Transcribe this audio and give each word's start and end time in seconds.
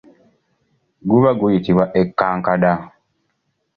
Guba 1.09 1.29
guyitibwa 1.39 1.85
ekkankada. 2.01 2.73